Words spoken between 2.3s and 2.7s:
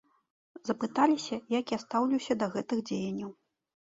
да